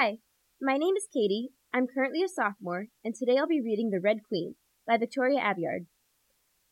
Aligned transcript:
Hi, 0.00 0.18
my 0.62 0.76
name 0.76 0.94
is 0.96 1.08
Katie. 1.12 1.48
I'm 1.74 1.88
currently 1.92 2.22
a 2.22 2.28
sophomore, 2.28 2.86
and 3.04 3.16
today 3.16 3.36
I'll 3.36 3.48
be 3.48 3.60
reading 3.60 3.90
The 3.90 4.00
Red 4.00 4.18
Queen 4.28 4.54
by 4.86 4.96
Victoria 4.96 5.40
Aveyard. 5.40 5.86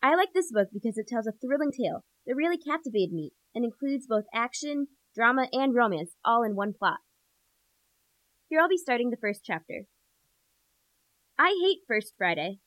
I 0.00 0.14
like 0.14 0.28
this 0.32 0.52
book 0.52 0.68
because 0.72 0.96
it 0.96 1.08
tells 1.08 1.26
a 1.26 1.32
thrilling 1.32 1.72
tale 1.72 2.04
that 2.24 2.36
really 2.36 2.56
captivated 2.56 3.12
me 3.12 3.32
and 3.52 3.64
includes 3.64 4.06
both 4.08 4.26
action, 4.32 4.86
drama, 5.12 5.48
and 5.52 5.74
romance 5.74 6.12
all 6.24 6.44
in 6.44 6.54
one 6.54 6.72
plot. 6.72 6.98
Here 8.48 8.60
I'll 8.60 8.68
be 8.68 8.76
starting 8.76 9.10
the 9.10 9.16
first 9.20 9.40
chapter. 9.44 9.86
I 11.36 11.48
hate 11.64 11.78
First 11.88 12.12
Friday. 12.16 12.60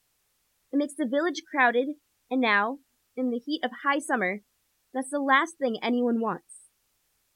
It 0.74 0.78
makes 0.78 0.96
the 0.98 1.08
village 1.10 1.42
crowded, 1.50 1.88
and 2.30 2.42
now, 2.42 2.80
in 3.16 3.30
the 3.30 3.40
heat 3.40 3.62
of 3.64 3.72
high 3.86 4.00
summer, 4.00 4.42
that's 4.94 5.10
the 5.10 5.20
last 5.20 5.54
thing 5.58 5.78
anyone 5.82 6.20
wants. 6.20 6.68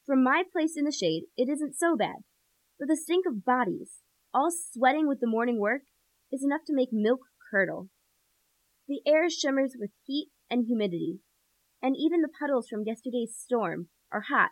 From 0.05 0.26
my 0.26 0.44
place 0.52 0.74
in 0.76 0.84
the 0.84 0.92
shade, 0.92 1.24
it 1.38 1.48
isn't 1.48 1.78
so 1.78 1.96
bad, 1.96 2.18
but 2.80 2.88
the 2.88 2.98
stink 2.98 3.26
of 3.28 3.46
bodies, 3.46 4.00
all 4.34 4.50
sweating 4.52 5.08
with 5.08 5.20
the 5.20 5.27
morning 5.27 5.59
work, 5.59 5.84
is 6.31 6.44
enough 6.44 6.62
to 6.68 6.73
make 6.73 6.90
milk 6.91 7.22
curdle. 7.52 7.90
The 8.88 9.02
air 9.05 9.30
shimmers 9.30 9.76
with 9.80 9.91
heat 10.05 10.30
and 10.50 10.66
humidity, 10.66 11.20
and 11.81 11.95
even 11.98 12.22
the 12.22 12.30
puddles 12.40 12.67
from 12.67 12.84
yesterday's 12.86 13.36
storm 13.38 13.88
are 14.12 14.26
hot, 14.30 14.52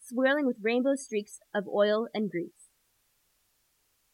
swirling 0.00 0.46
with 0.46 0.56
rainbow 0.62 0.94
streaks 0.94 1.38
of 1.54 1.64
oil 1.68 2.08
and 2.14 2.30
grease. 2.30 2.68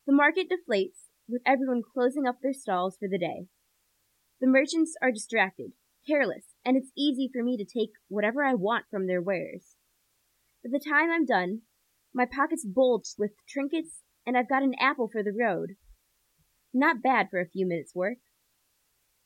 The 0.07 0.13
market 0.13 0.49
deflates, 0.51 1.09
with 1.29 1.43
everyone 1.47 1.83
closing 1.83 2.27
up 2.27 2.37
their 2.43 2.53
stalls 2.53 2.97
for 2.99 3.09
the 3.09 3.19
day. 3.19 3.47
The 4.41 4.47
merchants 4.47 4.95
are 5.01 5.11
distracted, 5.11 5.73
careless, 6.07 6.55
and 6.65 6.77
it's 6.77 6.91
easy 6.97 7.31
for 7.33 7.43
me 7.43 7.57
to 7.57 7.65
take 7.65 7.91
whatever 8.09 8.45
I 8.45 8.55
want 8.55 8.85
from 8.91 9.07
their 9.07 9.23
wares. 9.23 9.77
By 10.63 10.71
the 10.73 10.85
time 10.85 11.11
I'm 11.11 11.25
done, 11.25 11.63
my 12.15 12.27
pockets 12.27 12.65
bulge 12.65 13.15
with 13.19 13.33
trinkets, 13.49 14.03
and 14.25 14.37
I've 14.37 14.49
got 14.49 14.63
an 14.63 14.75
apple 14.79 15.09
for 15.11 15.23
the 15.23 15.33
road. 15.33 15.77
Not 16.73 17.03
bad 17.03 17.29
for 17.31 17.41
a 17.41 17.49
few 17.49 17.67
minutes' 17.67 17.95
work. 17.95 18.19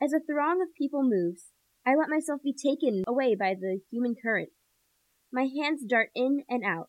As 0.00 0.12
a 0.12 0.20
throng 0.20 0.62
of 0.62 0.74
people 0.74 1.02
moves, 1.02 1.46
I 1.86 1.94
let 1.94 2.08
myself 2.08 2.40
be 2.42 2.54
taken 2.54 3.04
away 3.06 3.34
by 3.34 3.54
the 3.54 3.80
human 3.90 4.14
current. 4.20 4.50
My 5.32 5.46
hands 5.46 5.82
dart 5.86 6.10
in 6.14 6.44
and 6.48 6.64
out, 6.64 6.88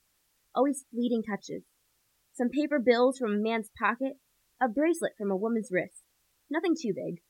always 0.55 0.85
fleeting 0.91 1.23
touches. 1.23 1.63
Some 2.33 2.49
paper 2.49 2.79
bills 2.79 3.17
from 3.17 3.33
a 3.33 3.37
man's 3.37 3.69
pocket, 3.77 4.13
a 4.61 4.69
bracelet 4.69 5.13
from 5.17 5.31
a 5.31 5.37
woman's 5.37 5.69
wrist. 5.71 6.03
Nothing 6.49 6.75
too 6.79 6.93
big. 6.95 7.21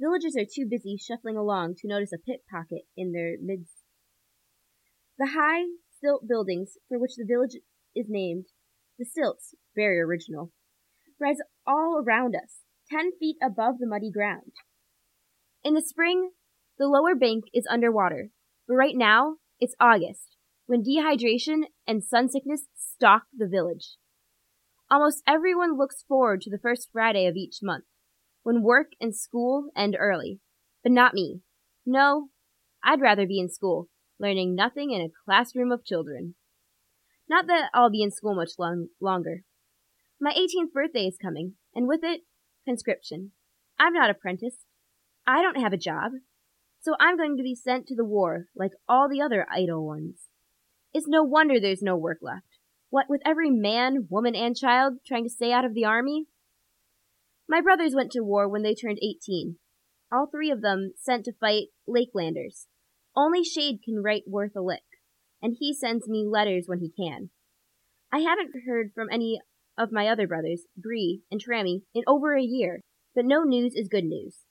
Villagers 0.00 0.36
are 0.36 0.44
too 0.44 0.66
busy 0.68 0.96
shuffling 0.96 1.36
along 1.36 1.76
to 1.76 1.88
notice 1.88 2.12
a 2.12 2.18
pickpocket 2.18 2.82
in 2.96 3.12
their 3.12 3.36
midst. 3.40 3.74
The 5.18 5.26
high, 5.26 5.64
stilt 5.98 6.28
buildings 6.28 6.78
for 6.88 6.98
which 6.98 7.16
the 7.16 7.26
village 7.26 7.56
is 7.94 8.06
named, 8.08 8.46
the 8.98 9.04
stilts, 9.04 9.54
very 9.76 10.00
original, 10.00 10.52
rise 11.20 11.38
all 11.66 12.02
around 12.04 12.34
us, 12.34 12.60
ten 12.90 13.10
feet 13.18 13.36
above 13.42 13.78
the 13.78 13.86
muddy 13.86 14.10
ground. 14.10 14.52
In 15.64 15.74
the 15.74 15.82
spring, 15.82 16.30
the 16.78 16.86
lower 16.86 17.14
bank 17.14 17.44
is 17.52 17.66
underwater, 17.70 18.30
but 18.66 18.74
right 18.74 18.96
now, 18.96 19.36
it's 19.60 19.74
August, 19.80 20.36
when 20.66 20.84
dehydration 20.84 21.62
and 21.86 22.04
sun 22.04 22.28
sickness 22.28 22.66
stalk 22.76 23.22
the 23.36 23.48
village. 23.48 23.96
Almost 24.90 25.22
everyone 25.26 25.76
looks 25.76 26.04
forward 26.08 26.40
to 26.42 26.50
the 26.50 26.60
first 26.62 26.88
Friday 26.92 27.26
of 27.26 27.34
each 27.36 27.58
month, 27.62 27.84
when 28.42 28.62
work 28.62 28.92
and 29.00 29.14
school 29.14 29.70
end 29.76 29.96
early. 29.98 30.40
But 30.82 30.92
not 30.92 31.12
me. 31.12 31.40
No, 31.84 32.28
I'd 32.84 33.00
rather 33.00 33.26
be 33.26 33.40
in 33.40 33.50
school, 33.50 33.88
learning 34.18 34.54
nothing 34.54 34.90
in 34.90 35.00
a 35.00 35.12
classroom 35.24 35.72
of 35.72 35.84
children. 35.84 36.34
Not 37.28 37.46
that 37.46 37.70
I'll 37.74 37.90
be 37.90 38.02
in 38.02 38.10
school 38.10 38.34
much 38.34 38.52
long- 38.58 38.88
longer. 39.00 39.44
My 40.20 40.32
18th 40.32 40.72
birthday 40.72 41.06
is 41.06 41.16
coming, 41.16 41.54
and 41.74 41.86
with 41.86 42.02
it, 42.02 42.22
conscription. 42.64 43.32
I'm 43.78 43.92
not 43.92 44.10
apprenticed. 44.10 44.66
I 45.26 45.42
don't 45.42 45.60
have 45.60 45.72
a 45.72 45.78
job. 45.78 46.12
So 46.80 46.94
I'm 46.98 47.16
going 47.16 47.36
to 47.36 47.42
be 47.42 47.54
sent 47.54 47.86
to 47.86 47.96
the 47.96 48.04
war 48.04 48.46
like 48.56 48.72
all 48.88 49.08
the 49.08 49.20
other 49.20 49.46
idle 49.50 49.86
ones. 49.86 50.28
It's 50.92 51.06
no 51.08 51.22
wonder 51.22 51.60
there's 51.60 51.82
no 51.82 51.96
work 51.96 52.18
left. 52.22 52.58
What 52.90 53.06
with 53.08 53.20
every 53.26 53.50
man, 53.50 54.06
woman, 54.08 54.34
and 54.34 54.56
child 54.56 54.94
trying 55.06 55.24
to 55.24 55.30
stay 55.30 55.52
out 55.52 55.64
of 55.64 55.74
the 55.74 55.84
army? 55.84 56.26
My 57.48 57.60
brothers 57.60 57.94
went 57.94 58.12
to 58.12 58.22
war 58.22 58.48
when 58.48 58.62
they 58.62 58.74
turned 58.74 58.98
18. 59.02 59.56
All 60.10 60.26
three 60.26 60.50
of 60.50 60.62
them 60.62 60.92
sent 60.96 61.24
to 61.26 61.32
fight 61.32 61.68
Lakelanders. 61.88 62.66
Only 63.18 63.42
Shade 63.42 63.80
can 63.84 64.00
write 64.00 64.28
worth 64.28 64.54
a 64.54 64.60
lick, 64.60 64.84
and 65.42 65.56
he 65.58 65.74
sends 65.74 66.08
me 66.08 66.24
letters 66.24 66.66
when 66.68 66.78
he 66.78 66.92
can. 66.96 67.30
I 68.12 68.20
haven't 68.20 68.52
heard 68.64 68.92
from 68.94 69.08
any 69.10 69.40
of 69.76 69.90
my 69.90 70.06
other 70.06 70.28
brothers, 70.28 70.66
Bree 70.76 71.22
and 71.28 71.42
Tramy, 71.42 71.82
in 71.92 72.04
over 72.06 72.36
a 72.36 72.42
year, 72.42 72.82
but 73.16 73.24
no 73.24 73.42
news 73.42 73.74
is 73.74 73.88
good 73.88 74.04
news. 74.04 74.44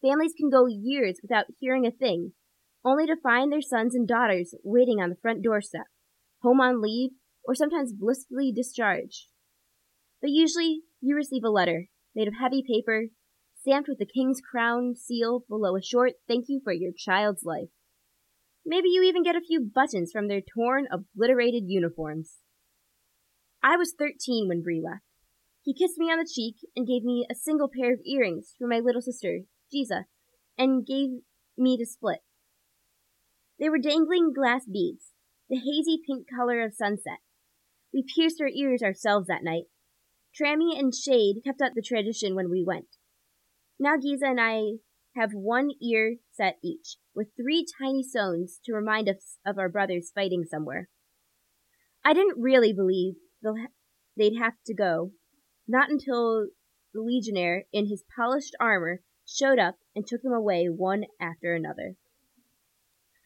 Families 0.00 0.32
can 0.34 0.48
go 0.48 0.68
years 0.68 1.20
without 1.22 1.52
hearing 1.58 1.86
a 1.86 1.90
thing, 1.90 2.32
only 2.82 3.06
to 3.06 3.20
find 3.22 3.52
their 3.52 3.60
sons 3.60 3.94
and 3.94 4.08
daughters 4.08 4.54
waiting 4.64 4.98
on 5.02 5.10
the 5.10 5.20
front 5.20 5.42
doorstep, 5.42 5.88
home 6.42 6.62
on 6.62 6.80
leave, 6.80 7.10
or 7.44 7.54
sometimes 7.54 7.92
blissfully 7.92 8.52
discharged. 8.56 9.26
But 10.22 10.30
usually 10.30 10.80
you 11.02 11.14
receive 11.14 11.44
a 11.44 11.50
letter 11.50 11.88
made 12.14 12.26
of 12.26 12.34
heavy 12.40 12.64
paper, 12.66 13.08
stamped 13.60 13.88
with 13.88 13.98
the 13.98 14.06
king's 14.06 14.40
crown 14.40 14.94
seal 14.96 15.44
below 15.48 15.76
a 15.76 15.82
short 15.82 16.12
thank 16.26 16.46
you 16.48 16.60
for 16.62 16.72
your 16.72 16.92
child's 16.96 17.44
life. 17.44 17.68
Maybe 18.64 18.88
you 18.88 19.02
even 19.02 19.22
get 19.22 19.36
a 19.36 19.40
few 19.40 19.60
buttons 19.60 20.10
from 20.12 20.28
their 20.28 20.40
torn, 20.40 20.86
obliterated 20.90 21.64
uniforms. 21.66 22.36
I 23.62 23.76
was 23.76 23.94
13 23.98 24.48
when 24.48 24.62
Bree 24.62 24.82
left. 24.82 25.04
He 25.62 25.74
kissed 25.74 25.98
me 25.98 26.06
on 26.06 26.18
the 26.18 26.30
cheek 26.30 26.56
and 26.74 26.86
gave 26.86 27.02
me 27.02 27.26
a 27.30 27.34
single 27.34 27.68
pair 27.68 27.92
of 27.92 28.00
earrings 28.06 28.54
for 28.58 28.66
my 28.66 28.78
little 28.78 29.02
sister, 29.02 29.40
Gisa, 29.72 30.04
and 30.56 30.86
gave 30.86 31.10
me 31.58 31.76
to 31.76 31.84
split. 31.84 32.20
They 33.58 33.68
were 33.68 33.78
dangling 33.78 34.32
glass 34.34 34.64
beads, 34.64 35.12
the 35.50 35.56
hazy 35.56 36.00
pink 36.06 36.26
color 36.34 36.62
of 36.64 36.72
sunset. 36.72 37.18
We 37.92 38.04
pierced 38.16 38.40
our 38.40 38.48
ears 38.48 38.82
ourselves 38.82 39.26
that 39.26 39.44
night. 39.44 39.64
Tramy 40.34 40.78
and 40.78 40.94
Shade 40.94 41.42
kept 41.44 41.60
up 41.60 41.72
the 41.74 41.82
tradition 41.82 42.34
when 42.34 42.50
we 42.50 42.64
went. 42.66 42.86
Now 43.82 43.96
Gisa 43.96 44.28
and 44.28 44.38
I 44.38 44.72
have 45.16 45.32
one 45.32 45.70
ear 45.80 46.16
set 46.30 46.58
each, 46.62 46.96
with 47.14 47.28
three 47.34 47.64
tiny 47.80 48.02
stones 48.02 48.60
to 48.66 48.74
remind 48.74 49.08
us 49.08 49.38
of 49.46 49.56
our 49.56 49.70
brothers 49.70 50.12
fighting 50.14 50.44
somewhere. 50.44 50.90
I 52.04 52.12
didn't 52.12 52.38
really 52.38 52.74
believe 52.74 53.14
they'd 54.18 54.36
have 54.38 54.52
to 54.66 54.74
go, 54.74 55.12
not 55.66 55.88
until 55.88 56.48
the 56.92 57.00
legionnaire 57.00 57.64
in 57.72 57.88
his 57.88 58.04
polished 58.14 58.54
armor 58.60 59.00
showed 59.26 59.58
up 59.58 59.76
and 59.96 60.06
took 60.06 60.20
them 60.20 60.34
away 60.34 60.66
one 60.66 61.04
after 61.18 61.54
another. 61.54 61.94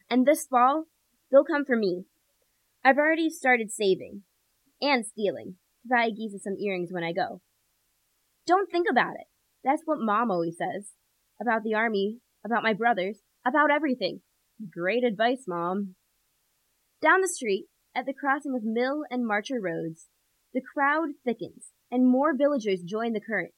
And 0.09 0.25
this 0.25 0.47
fall, 0.47 0.85
they'll 1.29 1.43
come 1.43 1.65
for 1.65 1.75
me. 1.75 2.05
I've 2.81 2.97
already 2.97 3.29
started 3.29 3.71
saving 3.71 4.21
and 4.81 5.05
stealing 5.05 5.55
to 5.81 5.89
buy 5.89 6.11
Gisa 6.11 6.39
some 6.39 6.55
earrings 6.57 6.93
when 6.93 7.03
I 7.03 7.11
go. 7.11 7.41
Don't 8.47 8.71
think 8.71 8.87
about 8.89 9.15
it. 9.15 9.27
That's 9.65 9.81
what 9.85 9.99
Mom 9.99 10.29
always 10.29 10.57
says. 10.57 10.91
About 11.41 11.63
the 11.63 11.73
army, 11.73 12.19
about 12.45 12.63
my 12.63 12.73
brothers, 12.73 13.17
about 13.45 13.71
everything. 13.71 14.21
Great 14.71 15.03
advice, 15.03 15.45
Mom. 15.47 15.95
Down 17.01 17.21
the 17.21 17.27
street, 17.27 17.65
at 17.95 18.05
the 18.05 18.13
crossing 18.13 18.53
of 18.55 18.63
Mill 18.63 19.03
and 19.09 19.25
Marcher 19.25 19.59
roads, 19.59 20.07
the 20.53 20.61
crowd 20.61 21.09
thickens, 21.25 21.71
and 21.91 22.07
more 22.07 22.37
villagers 22.37 22.83
join 22.83 23.13
the 23.13 23.19
current. 23.19 23.53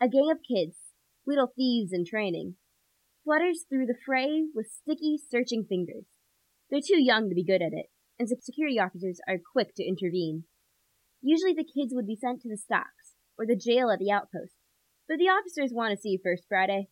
A 0.00 0.08
gang 0.08 0.28
of 0.30 0.38
kids, 0.46 0.76
little 1.26 1.50
thieves 1.56 1.92
in 1.92 2.04
training, 2.04 2.56
flutters 3.24 3.64
through 3.68 3.86
the 3.86 3.98
fray 4.04 4.44
with 4.54 4.70
sticky, 4.70 5.18
searching 5.30 5.64
fingers. 5.66 6.04
They're 6.70 6.80
too 6.86 7.02
young 7.02 7.30
to 7.30 7.34
be 7.34 7.44
good 7.44 7.62
at 7.62 7.72
it, 7.72 7.86
and 8.18 8.28
security 8.28 8.78
officers 8.78 9.18
are 9.26 9.38
quick 9.52 9.74
to 9.76 9.86
intervene. 9.86 10.44
Usually 11.22 11.54
the 11.54 11.64
kids 11.64 11.94
would 11.94 12.06
be 12.06 12.16
sent 12.16 12.42
to 12.42 12.48
the 12.50 12.58
stocks, 12.58 13.14
or 13.38 13.46
the 13.46 13.56
jail 13.56 13.90
at 13.90 13.98
the 13.98 14.12
outpost, 14.12 14.57
but 15.08 15.18
the 15.18 15.24
officers 15.24 15.72
want 15.72 15.92
to 15.92 16.00
see 16.00 16.20
First 16.22 16.44
Friday. 16.48 16.88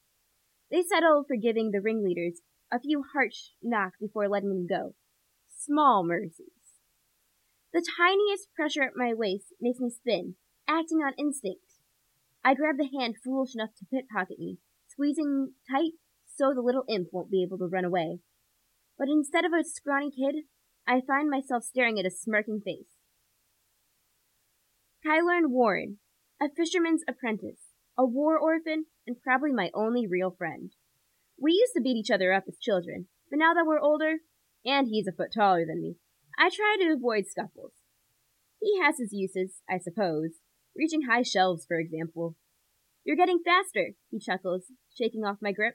They 0.70 0.82
settle 0.82 1.24
for 1.26 1.36
giving 1.36 1.70
the 1.70 1.80
ringleaders 1.80 2.40
a 2.72 2.80
few 2.80 3.04
harsh 3.12 3.50
knocks 3.62 3.98
before 4.00 4.28
letting 4.28 4.48
them 4.48 4.66
go. 4.66 4.94
Small 5.56 6.04
mercies. 6.04 6.50
The 7.72 7.86
tiniest 7.98 8.48
pressure 8.54 8.82
at 8.82 8.96
my 8.96 9.12
waist 9.12 9.52
makes 9.60 9.80
me 9.80 9.90
spin, 9.90 10.34
acting 10.66 10.98
on 10.98 11.12
instinct. 11.18 11.60
I 12.42 12.54
grab 12.54 12.76
the 12.78 12.88
hand 12.98 13.16
foolish 13.22 13.54
enough 13.54 13.74
to 13.78 13.86
pickpocket 13.92 14.38
me, 14.38 14.58
squeezing 14.88 15.52
tight 15.70 15.92
so 16.34 16.52
the 16.54 16.62
little 16.62 16.84
imp 16.88 17.08
won't 17.12 17.30
be 17.30 17.42
able 17.42 17.58
to 17.58 17.66
run 17.66 17.84
away. 17.84 18.20
But 18.98 19.08
instead 19.08 19.44
of 19.44 19.52
a 19.52 19.64
scrawny 19.64 20.10
kid, 20.10 20.44
I 20.86 21.00
find 21.06 21.28
myself 21.28 21.64
staring 21.64 21.98
at 21.98 22.06
a 22.06 22.10
smirking 22.10 22.60
face. 22.64 22.96
Kilorn 25.04 25.50
Warren, 25.50 25.98
a 26.40 26.48
fisherman's 26.48 27.02
apprentice, 27.08 27.65
a 27.98 28.04
war 28.04 28.38
orphan, 28.38 28.86
and 29.06 29.20
probably 29.20 29.52
my 29.52 29.70
only 29.74 30.06
real 30.06 30.30
friend. 30.30 30.72
We 31.40 31.52
used 31.52 31.72
to 31.74 31.82
beat 31.82 31.96
each 31.96 32.10
other 32.10 32.32
up 32.32 32.44
as 32.48 32.58
children, 32.58 33.06
but 33.30 33.38
now 33.38 33.54
that 33.54 33.64
we're 33.66 33.80
older, 33.80 34.16
and 34.64 34.88
he's 34.88 35.06
a 35.06 35.12
foot 35.12 35.32
taller 35.34 35.64
than 35.66 35.80
me, 35.80 35.96
I 36.38 36.50
try 36.50 36.76
to 36.80 36.92
avoid 36.92 37.26
scuffles. 37.26 37.72
He 38.60 38.78
has 38.80 38.98
his 38.98 39.12
uses, 39.12 39.62
I 39.68 39.78
suppose. 39.78 40.40
Reaching 40.74 41.02
high 41.02 41.22
shelves, 41.22 41.64
for 41.66 41.78
example. 41.78 42.36
You're 43.04 43.16
getting 43.16 43.40
faster, 43.44 43.92
he 44.10 44.18
chuckles, 44.18 44.64
shaking 44.98 45.24
off 45.24 45.38
my 45.40 45.52
grip. 45.52 45.74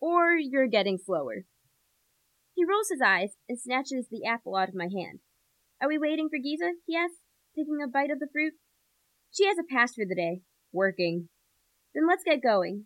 Or 0.00 0.36
you're 0.38 0.68
getting 0.68 0.98
slower. 0.98 1.44
He 2.54 2.64
rolls 2.64 2.88
his 2.90 3.00
eyes 3.04 3.30
and 3.48 3.58
snatches 3.58 4.06
the 4.10 4.24
apple 4.26 4.56
out 4.56 4.68
of 4.68 4.74
my 4.74 4.84
hand. 4.84 5.20
Are 5.80 5.88
we 5.88 5.98
waiting 5.98 6.28
for 6.28 6.38
Gisa? 6.38 6.72
he 6.86 6.96
asks, 6.96 7.16
taking 7.56 7.78
a 7.82 7.88
bite 7.88 8.10
of 8.10 8.18
the 8.18 8.28
fruit. 8.32 8.54
She 9.30 9.46
has 9.46 9.56
a 9.58 9.64
pass 9.64 9.94
for 9.94 10.04
the 10.06 10.14
day. 10.14 10.42
Working. 10.72 11.28
Then 11.94 12.06
let's 12.08 12.24
get 12.24 12.42
going. 12.42 12.84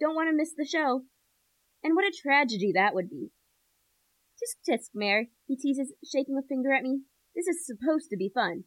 Don't 0.00 0.14
want 0.14 0.28
to 0.28 0.36
miss 0.36 0.52
the 0.56 0.66
show. 0.66 1.02
And 1.82 1.94
what 1.94 2.04
a 2.04 2.12
tragedy 2.12 2.72
that 2.74 2.94
would 2.94 3.10
be. 3.10 3.28
Tisk 4.34 4.68
tisk, 4.68 4.88
Mare, 4.94 5.26
he 5.46 5.56
teases, 5.56 5.92
shaking 6.04 6.36
a 6.36 6.46
finger 6.46 6.72
at 6.72 6.82
me. 6.82 7.02
This 7.36 7.46
is 7.46 7.66
supposed 7.66 8.10
to 8.10 8.16
be 8.16 8.30
fun. 8.34 8.64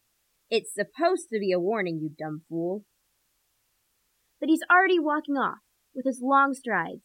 It's 0.50 0.74
supposed 0.74 1.28
to 1.34 1.40
be 1.40 1.52
a 1.52 1.60
warning, 1.60 2.00
you 2.02 2.10
dumb 2.18 2.44
fool. 2.48 2.86
But 4.40 4.50
he's 4.50 4.64
already 4.72 5.00
walking 5.00 5.36
off, 5.36 5.58
with 5.94 6.06
his 6.06 6.22
long 6.24 6.54
strides, 6.54 7.04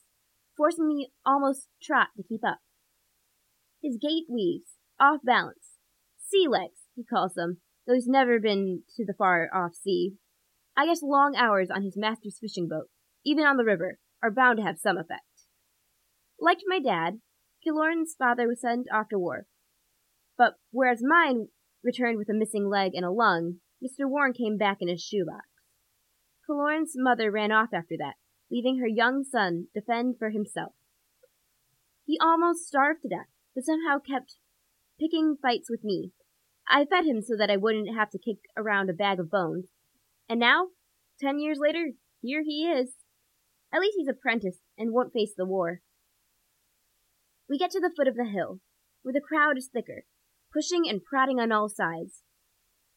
forcing 0.56 0.86
me 0.86 1.10
almost 1.26 1.66
trot 1.82 2.08
to 2.16 2.22
keep 2.22 2.44
up. 2.46 2.58
His 3.82 3.98
gait 4.00 4.24
weaves, 4.28 4.70
off 5.00 5.20
balance. 5.24 5.78
Sea 6.28 6.46
legs, 6.48 6.82
he 6.94 7.04
calls 7.04 7.34
them, 7.34 7.58
though 7.86 7.94
he's 7.94 8.06
never 8.06 8.38
been 8.38 8.82
to 8.96 9.04
the 9.04 9.14
far 9.14 9.48
off 9.52 9.72
sea. 9.74 10.14
I 10.76 10.86
guess 10.86 11.02
long 11.02 11.34
hours 11.36 11.70
on 11.70 11.82
his 11.82 11.96
master's 11.96 12.38
fishing 12.40 12.68
boat, 12.68 12.88
even 13.24 13.44
on 13.44 13.56
the 13.56 13.64
river, 13.64 13.98
are 14.22 14.30
bound 14.30 14.58
to 14.58 14.64
have 14.64 14.78
some 14.78 14.96
effect. 14.96 15.22
Like 16.40 16.58
my 16.66 16.80
dad, 16.80 17.20
Kilorn's 17.64 18.14
father 18.18 18.48
was 18.48 18.60
sent 18.60 18.86
off 18.92 19.08
to 19.10 19.18
war. 19.18 19.46
But 20.36 20.54
whereas 20.70 21.02
mine 21.02 21.48
returned 21.84 22.18
with 22.18 22.28
a 22.28 22.34
missing 22.34 22.68
leg 22.68 22.92
and 22.94 23.04
a 23.04 23.10
lung, 23.10 23.56
Mr. 23.82 24.08
Warren 24.08 24.32
came 24.32 24.56
back 24.56 24.78
in 24.80 24.88
his 24.88 25.02
shoebox. 25.02 25.46
Kilorn's 26.46 26.92
mother 26.96 27.30
ran 27.30 27.52
off 27.52 27.70
after 27.72 27.96
that, 27.98 28.14
leaving 28.50 28.78
her 28.78 28.86
young 28.86 29.24
son 29.24 29.68
to 29.74 29.82
fend 29.82 30.16
for 30.18 30.30
himself. 30.30 30.72
He 32.04 32.18
almost 32.20 32.66
starved 32.66 33.02
to 33.02 33.08
death, 33.08 33.28
but 33.54 33.64
somehow 33.64 33.98
kept 33.98 34.36
picking 34.98 35.36
fights 35.40 35.68
with 35.70 35.84
me. 35.84 36.12
I 36.68 36.84
fed 36.84 37.04
him 37.04 37.22
so 37.22 37.36
that 37.36 37.50
I 37.50 37.56
wouldn't 37.56 37.94
have 37.94 38.10
to 38.10 38.18
kick 38.18 38.38
around 38.56 38.90
a 38.90 38.94
bag 38.94 39.20
of 39.20 39.30
bones. 39.30 39.66
And 40.28 40.40
now, 40.40 40.68
ten 41.20 41.38
years 41.38 41.58
later, 41.60 41.90
here 42.20 42.42
he 42.44 42.64
is. 42.66 42.94
At 43.72 43.80
least 43.80 43.96
he's 43.96 44.08
apprenticed 44.08 44.60
and 44.78 44.92
won't 44.92 45.12
face 45.12 45.32
the 45.36 45.46
war. 45.46 45.80
We 47.48 47.58
get 47.58 47.70
to 47.72 47.80
the 47.80 47.92
foot 47.94 48.08
of 48.08 48.16
the 48.16 48.24
hill, 48.24 48.60
where 49.02 49.12
the 49.12 49.20
crowd 49.20 49.58
is 49.58 49.68
thicker, 49.72 50.04
pushing 50.52 50.88
and 50.88 51.02
prodding 51.02 51.40
on 51.40 51.52
all 51.52 51.68
sides. 51.68 52.22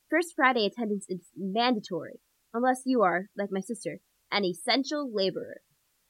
First 0.09 0.33
Friday 0.35 0.65
attendance 0.65 1.05
is 1.09 1.29
mandatory, 1.35 2.19
unless 2.53 2.83
you 2.85 3.01
are, 3.01 3.29
like 3.37 3.49
my 3.51 3.59
sister, 3.59 3.99
an 4.31 4.45
essential 4.45 5.09
laborer, 5.13 5.61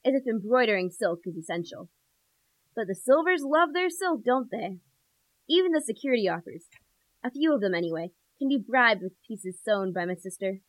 as 0.04 0.14
if 0.14 0.26
embroidering 0.26 0.90
silk 0.90 1.20
is 1.24 1.36
essential. 1.36 1.88
But 2.74 2.86
the 2.88 2.94
Silvers 2.94 3.42
love 3.42 3.70
their 3.72 3.88
silk, 3.88 4.22
don't 4.24 4.50
they? 4.50 4.78
Even 5.48 5.72
the 5.72 5.80
security 5.80 6.28
offers, 6.28 6.66
a 7.24 7.30
few 7.30 7.54
of 7.54 7.60
them 7.60 7.74
anyway, 7.74 8.10
can 8.38 8.48
be 8.48 8.58
bribed 8.58 9.02
with 9.02 9.20
pieces 9.26 9.58
sewn 9.64 9.92
by 9.92 10.04
my 10.04 10.14
sister. 10.14 10.60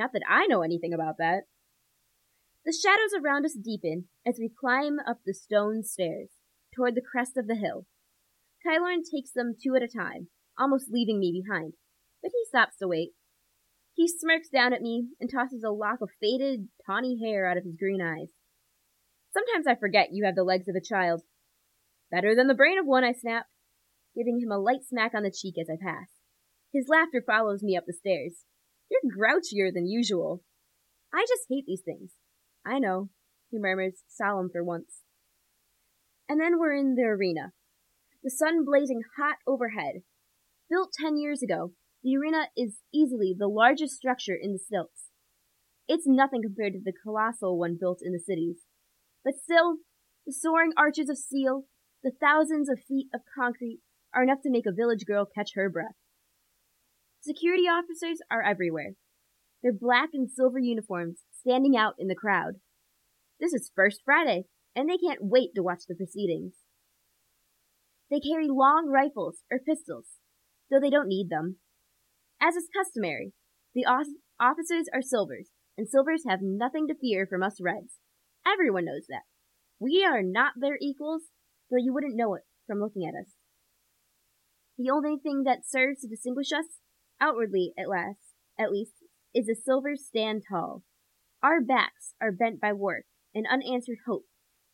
Not 0.00 0.14
that 0.14 0.22
I 0.26 0.46
know 0.46 0.62
anything 0.62 0.94
about 0.94 1.18
that. 1.18 1.42
The 2.64 2.72
shadows 2.72 3.12
around 3.12 3.44
us 3.44 3.52
deepen 3.52 4.06
as 4.26 4.38
we 4.38 4.48
climb 4.48 4.96
up 5.06 5.18
the 5.26 5.34
stone 5.34 5.82
stairs 5.82 6.30
toward 6.74 6.94
the 6.94 7.02
crest 7.02 7.36
of 7.36 7.46
the 7.46 7.54
hill. 7.54 7.84
Kilorn 8.64 9.02
takes 9.04 9.32
them 9.32 9.52
two 9.62 9.74
at 9.76 9.82
a 9.82 9.88
time, 9.88 10.28
almost 10.58 10.90
leaving 10.90 11.20
me 11.20 11.42
behind, 11.44 11.74
but 12.22 12.30
he 12.32 12.46
stops 12.48 12.78
to 12.78 12.88
wait. 12.88 13.10
He 13.92 14.08
smirks 14.08 14.48
down 14.48 14.72
at 14.72 14.80
me 14.80 15.08
and 15.20 15.30
tosses 15.30 15.62
a 15.62 15.70
lock 15.70 15.98
of 16.00 16.08
faded, 16.18 16.68
tawny 16.86 17.20
hair 17.22 17.46
out 17.46 17.58
of 17.58 17.64
his 17.64 17.76
green 17.76 18.00
eyes. 18.00 18.32
Sometimes 19.34 19.66
I 19.66 19.74
forget 19.74 20.12
you 20.12 20.24
have 20.24 20.34
the 20.34 20.44
legs 20.44 20.66
of 20.66 20.76
a 20.76 20.80
child. 20.80 21.24
Better 22.10 22.34
than 22.34 22.46
the 22.46 22.54
brain 22.54 22.78
of 22.78 22.86
one, 22.86 23.04
I 23.04 23.12
snap, 23.12 23.48
giving 24.16 24.40
him 24.40 24.50
a 24.50 24.58
light 24.58 24.80
smack 24.88 25.12
on 25.14 25.24
the 25.24 25.30
cheek 25.30 25.56
as 25.60 25.68
I 25.68 25.76
pass. 25.76 26.08
His 26.72 26.88
laughter 26.88 27.22
follows 27.26 27.62
me 27.62 27.76
up 27.76 27.84
the 27.86 27.92
stairs. 27.92 28.46
You're 28.90 29.12
grouchier 29.16 29.72
than 29.72 29.86
usual. 29.86 30.42
I 31.14 31.24
just 31.28 31.46
hate 31.48 31.64
these 31.66 31.82
things. 31.82 32.12
I 32.66 32.78
know, 32.78 33.10
he 33.50 33.58
murmurs, 33.58 34.02
solemn 34.08 34.50
for 34.52 34.64
once. 34.64 35.02
And 36.28 36.40
then 36.40 36.58
we're 36.58 36.74
in 36.74 36.94
the 36.94 37.02
arena. 37.02 37.52
The 38.22 38.30
sun 38.30 38.64
blazing 38.64 39.02
hot 39.16 39.36
overhead. 39.46 40.02
Built 40.68 40.92
ten 40.92 41.16
years 41.16 41.42
ago, 41.42 41.72
the 42.02 42.16
arena 42.16 42.48
is 42.56 42.78
easily 42.94 43.34
the 43.36 43.48
largest 43.48 43.94
structure 43.94 44.36
in 44.40 44.52
the 44.52 44.58
stilts. 44.58 45.06
It's 45.88 46.06
nothing 46.06 46.42
compared 46.42 46.74
to 46.74 46.80
the 46.84 46.92
colossal 46.92 47.58
one 47.58 47.76
built 47.80 47.98
in 48.02 48.12
the 48.12 48.20
cities. 48.20 48.58
But 49.24 49.34
still, 49.42 49.78
the 50.26 50.32
soaring 50.32 50.72
arches 50.76 51.08
of 51.08 51.18
steel, 51.18 51.64
the 52.02 52.12
thousands 52.20 52.68
of 52.68 52.78
feet 52.86 53.08
of 53.14 53.22
concrete, 53.36 53.80
are 54.14 54.22
enough 54.22 54.42
to 54.42 54.50
make 54.50 54.66
a 54.66 54.72
village 54.72 55.04
girl 55.06 55.26
catch 55.26 55.50
her 55.54 55.68
breath. 55.68 55.96
Security 57.22 57.64
officers 57.64 58.18
are 58.30 58.42
everywhere. 58.42 58.94
Their 59.62 59.72
black 59.72 60.10
and 60.14 60.30
silver 60.30 60.58
uniforms 60.58 61.18
standing 61.38 61.76
out 61.76 61.94
in 61.98 62.08
the 62.08 62.14
crowd. 62.14 62.54
This 63.38 63.52
is 63.52 63.70
First 63.74 64.00
Friday, 64.04 64.44
and 64.74 64.88
they 64.88 64.96
can't 64.96 65.20
wait 65.22 65.50
to 65.54 65.62
watch 65.62 65.82
the 65.86 65.94
proceedings. 65.94 66.54
They 68.10 68.20
carry 68.20 68.48
long 68.48 68.88
rifles 68.88 69.40
or 69.50 69.58
pistols, 69.58 70.06
though 70.70 70.80
they 70.80 70.90
don't 70.90 71.08
need 71.08 71.28
them. 71.28 71.56
As 72.40 72.56
is 72.56 72.68
customary, 72.74 73.32
the 73.74 73.84
officers 73.84 74.86
are 74.94 75.02
silvers, 75.02 75.50
and 75.76 75.88
silvers 75.88 76.22
have 76.26 76.40
nothing 76.42 76.88
to 76.88 76.94
fear 76.94 77.26
from 77.26 77.42
us 77.42 77.60
reds. 77.60 77.98
Everyone 78.46 78.86
knows 78.86 79.06
that. 79.08 79.22
We 79.78 80.04
are 80.04 80.22
not 80.22 80.54
their 80.56 80.78
equals, 80.80 81.24
though 81.70 81.76
you 81.76 81.92
wouldn't 81.92 82.16
know 82.16 82.34
it 82.34 82.42
from 82.66 82.80
looking 82.80 83.06
at 83.06 83.18
us. 83.18 83.32
The 84.78 84.90
only 84.90 85.16
thing 85.22 85.42
that 85.44 85.68
serves 85.68 86.00
to 86.00 86.08
distinguish 86.08 86.50
us, 86.52 86.66
outwardly 87.20 87.72
at 87.78 87.88
last, 87.88 88.34
at 88.58 88.70
least, 88.70 88.94
is 89.34 89.48
a 89.48 89.54
silver 89.54 89.94
stand 89.96 90.42
tall. 90.48 90.82
Our 91.42 91.60
backs 91.60 92.14
are 92.20 92.32
bent 92.32 92.60
by 92.60 92.72
work 92.72 93.04
and 93.34 93.46
unanswered 93.50 93.98
hope, 94.06 94.26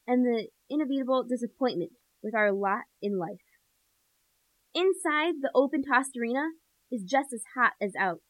and 0.06 0.24
the 0.24 0.48
inevitable 0.70 1.24
disappointment 1.24 1.92
with 2.22 2.34
our 2.34 2.52
lot 2.52 2.84
in 3.02 3.18
life. 3.18 3.44
Inside 4.74 5.36
the 5.40 5.50
open 5.54 5.82
tossed 5.82 6.16
arena 6.20 6.50
is 6.90 7.02
just 7.02 7.32
as 7.32 7.42
hot 7.54 7.72
as 7.80 7.92
out, 7.98 8.20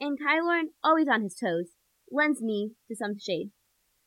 and 0.00 0.18
Kilorn, 0.18 0.68
always 0.82 1.08
on 1.08 1.22
his 1.22 1.36
toes, 1.36 1.72
lends 2.10 2.42
me 2.42 2.72
to 2.88 2.96
some 2.96 3.18
shade. 3.18 3.50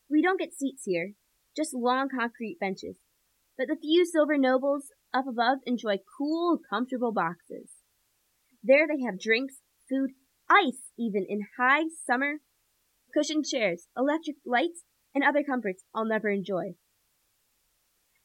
We 0.09 0.21
don't 0.21 0.39
get 0.39 0.53
seats 0.53 0.83
here, 0.85 1.13
just 1.55 1.73
long 1.73 2.09
concrete 2.09 2.57
benches, 2.59 2.97
but 3.57 3.67
the 3.67 3.77
few 3.81 4.05
silver 4.05 4.37
nobles 4.37 4.91
up 5.13 5.25
above 5.27 5.59
enjoy 5.65 5.97
cool, 6.17 6.59
comfortable 6.69 7.11
boxes. 7.11 7.76
There 8.63 8.87
they 8.87 9.03
have 9.05 9.19
drinks, 9.19 9.55
food, 9.89 10.11
ice 10.49 10.91
even 10.97 11.25
in 11.27 11.47
high 11.57 11.85
summer, 12.05 12.41
cushioned 13.13 13.45
chairs, 13.45 13.87
electric 13.97 14.37
lights, 14.45 14.83
and 15.13 15.23
other 15.23 15.43
comforts 15.43 15.83
I'll 15.93 16.05
never 16.05 16.29
enjoy. 16.29 16.75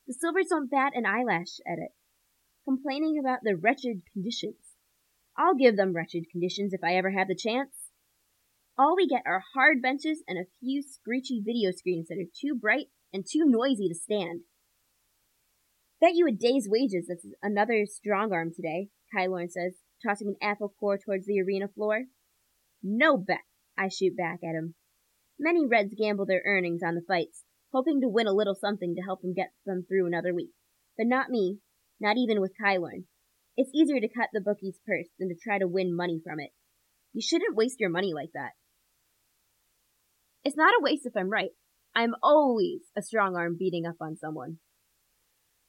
The 0.06 0.14
Silvers 0.14 0.48
don't 0.50 0.70
bat 0.70 0.92
an 0.94 1.06
eyelash 1.06 1.58
at 1.66 1.78
it, 1.78 1.92
complaining 2.64 3.18
about 3.18 3.40
the 3.42 3.56
wretched 3.56 4.02
conditions. 4.12 4.76
I'll 5.36 5.54
give 5.54 5.76
them 5.76 5.94
wretched 5.94 6.24
conditions 6.30 6.72
if 6.72 6.80
I 6.84 6.94
ever 6.96 7.10
have 7.10 7.28
the 7.28 7.34
chance. 7.34 7.70
All 8.78 8.96
we 8.96 9.06
get 9.06 9.22
are 9.26 9.44
hard 9.54 9.80
benches 9.82 10.22
and 10.26 10.38
a 10.38 10.50
few 10.60 10.82
screechy 10.82 11.42
video 11.44 11.70
screens 11.70 12.08
that 12.08 12.18
are 12.18 12.30
too 12.40 12.54
bright 12.54 12.86
and 13.12 13.24
too 13.24 13.44
noisy 13.44 13.88
to 13.88 13.94
stand. 13.94 14.40
Bet 16.00 16.14
you 16.14 16.26
a 16.26 16.32
day's 16.32 16.68
wages 16.68 17.06
that's 17.08 17.26
another 17.42 17.86
strong 17.86 18.32
arm 18.32 18.50
today, 18.54 18.88
Kilorn 19.14 19.50
says, 19.50 19.74
tossing 20.06 20.28
an 20.28 20.36
apple 20.42 20.74
core 20.78 20.98
towards 20.98 21.26
the 21.26 21.40
arena 21.40 21.68
floor. 21.68 22.04
No 22.82 23.16
bet, 23.16 23.44
I 23.78 23.88
shoot 23.88 24.16
back 24.16 24.40
at 24.42 24.54
him. 24.54 24.74
Many 25.38 25.66
Reds 25.66 25.94
gamble 25.96 26.26
their 26.26 26.42
earnings 26.44 26.82
on 26.84 26.94
the 26.94 27.04
fights, 27.06 27.44
hoping 27.72 28.00
to 28.00 28.08
win 28.08 28.26
a 28.26 28.32
little 28.32 28.54
something 28.54 28.94
to 28.94 29.02
help 29.02 29.22
them 29.22 29.34
get 29.34 29.52
them 29.64 29.84
through 29.88 30.06
another 30.06 30.34
week. 30.34 30.50
But 30.96 31.06
not 31.06 31.30
me, 31.30 31.58
not 32.00 32.16
even 32.16 32.40
with 32.40 32.52
Kilorn. 32.60 33.04
It's 33.56 33.74
easier 33.74 34.00
to 34.00 34.08
cut 34.08 34.28
the 34.32 34.40
bookie's 34.40 34.78
purse 34.86 35.08
than 35.18 35.28
to 35.28 35.34
try 35.34 35.58
to 35.58 35.68
win 35.68 35.94
money 35.94 36.20
from 36.24 36.40
it. 36.40 36.50
You 37.12 37.20
shouldn't 37.20 37.56
waste 37.56 37.80
your 37.80 37.90
money 37.90 38.12
like 38.14 38.30
that. 38.34 38.52
It's 40.44 40.56
not 40.56 40.74
a 40.74 40.82
waste 40.82 41.06
if 41.06 41.16
I'm 41.16 41.30
right. 41.30 41.50
I'm 41.94 42.14
always 42.22 42.80
a 42.96 43.02
strong 43.02 43.36
arm 43.36 43.56
beating 43.58 43.86
up 43.86 43.96
on 44.00 44.16
someone. 44.16 44.58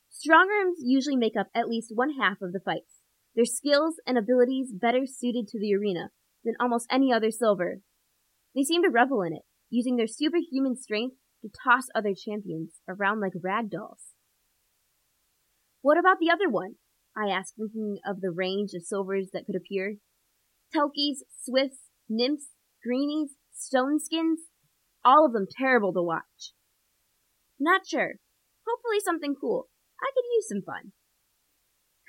Strong 0.09 0.49
arms 0.49 0.77
usually 0.81 1.17
make 1.17 1.35
up 1.37 1.47
at 1.53 1.67
least 1.67 1.91
one 1.93 2.11
half 2.19 2.41
of 2.41 2.53
the 2.53 2.61
fights. 2.63 2.92
Their 3.35 3.45
skills 3.45 3.95
and 4.05 4.17
abilities 4.17 4.71
better 4.71 5.05
suited 5.05 5.47
to 5.49 5.59
the 5.59 5.73
arena 5.75 6.09
than 6.43 6.55
almost 6.59 6.87
any 6.91 7.11
other 7.11 7.31
silver. 7.31 7.79
They 8.55 8.63
seem 8.63 8.83
to 8.83 8.89
revel 8.89 9.23
in 9.23 9.33
it, 9.33 9.41
using 9.69 9.95
their 9.95 10.07
superhuman 10.07 10.75
strength 10.75 11.15
to 11.41 11.49
toss 11.63 11.85
other 11.95 12.13
champions 12.13 12.73
around 12.87 13.21
like 13.21 13.33
rag 13.41 13.71
dolls. 13.71 14.13
What 15.81 15.97
about 15.97 16.17
the 16.19 16.29
other 16.29 16.49
one? 16.49 16.75
I 17.17 17.29
asked, 17.29 17.55
thinking 17.57 17.99
of 18.05 18.21
the 18.21 18.31
range 18.31 18.71
of 18.73 18.83
silvers 18.83 19.29
that 19.33 19.45
could 19.45 19.55
appear. 19.55 19.97
Telkies, 20.73 21.17
Swifts, 21.43 21.89
Nymphs, 22.09 22.49
Greenies, 22.83 23.31
Stoneskins, 23.53 24.37
all 25.05 25.25
of 25.25 25.33
them 25.33 25.45
terrible 25.49 25.93
to 25.93 26.01
watch. 26.01 26.53
Not 27.59 27.81
sure. 27.87 28.15
Hopefully 28.67 28.99
something 29.03 29.35
cool. 29.39 29.69
I 30.01 30.09
could 30.13 30.25
use 30.35 30.47
some 30.47 30.61
fun. 30.61 30.93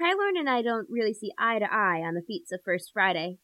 Kilorn 0.01 0.37
and 0.37 0.49
I 0.49 0.63
don't 0.63 0.89
really 0.91 1.15
see 1.15 1.33
eye 1.39 1.59
to 1.59 1.73
eye 1.73 2.03
on 2.05 2.15
the 2.15 2.25
feats 2.27 2.51
of 2.51 2.61
First 2.65 2.91
Friday. 2.93 3.39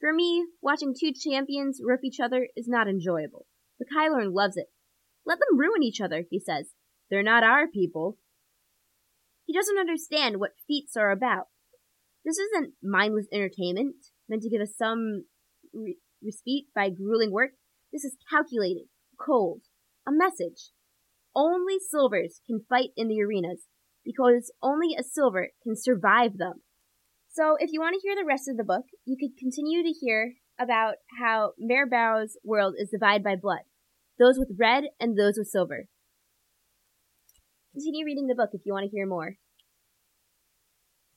For 0.00 0.12
me, 0.12 0.46
watching 0.62 0.94
two 0.98 1.12
champions 1.12 1.80
rip 1.84 2.00
each 2.02 2.18
other 2.20 2.48
is 2.56 2.66
not 2.66 2.88
enjoyable, 2.88 3.46
but 3.78 3.88
Kilorn 3.88 4.32
loves 4.32 4.56
it. 4.56 4.66
Let 5.26 5.38
them 5.38 5.58
ruin 5.58 5.82
each 5.82 6.00
other, 6.00 6.24
he 6.28 6.40
says. 6.40 6.72
They're 7.10 7.22
not 7.22 7.44
our 7.44 7.68
people. 7.68 8.18
He 9.44 9.52
doesn't 9.52 9.78
understand 9.78 10.38
what 10.38 10.52
feats 10.66 10.96
are 10.96 11.10
about. 11.10 11.48
This 12.24 12.38
isn't 12.38 12.74
mindless 12.82 13.26
entertainment 13.32 13.96
meant 14.28 14.42
to 14.42 14.48
give 14.48 14.62
us 14.62 14.74
some 14.76 15.24
re- 15.74 15.98
respite 16.24 16.66
by 16.74 16.88
grueling 16.88 17.32
work. 17.32 17.50
This 17.92 18.04
is 18.04 18.16
calculated, 18.30 18.86
cold, 19.20 19.62
a 20.08 20.10
message. 20.10 20.70
Only 21.34 21.78
silvers 21.78 22.40
can 22.46 22.64
fight 22.68 22.90
in 22.96 23.08
the 23.08 23.22
arenas 23.22 23.66
because 24.04 24.52
only 24.62 24.94
a 24.98 25.02
silver 25.02 25.50
can 25.62 25.76
survive 25.76 26.38
them. 26.38 26.62
So 27.28 27.56
if 27.58 27.70
you 27.72 27.80
want 27.80 27.94
to 27.94 28.06
hear 28.06 28.14
the 28.14 28.26
rest 28.26 28.48
of 28.48 28.56
the 28.56 28.64
book, 28.64 28.84
you 29.04 29.16
could 29.18 29.38
continue 29.38 29.82
to 29.82 29.88
hear 29.88 30.34
about 30.60 30.96
how 31.18 31.52
Mare 31.58 31.86
Barrow's 31.86 32.36
world 32.44 32.74
is 32.78 32.90
divided 32.90 33.24
by 33.24 33.36
blood, 33.36 33.62
those 34.18 34.38
with 34.38 34.56
red 34.58 34.84
and 35.00 35.18
those 35.18 35.34
with 35.38 35.48
silver. 35.48 35.86
Continue 37.74 38.04
reading 38.04 38.26
the 38.26 38.34
book 38.34 38.50
if 38.52 38.60
you 38.66 38.72
want 38.74 38.84
to 38.84 38.94
hear 38.94 39.06
more. 39.06 39.36